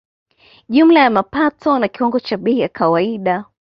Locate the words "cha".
2.19-2.37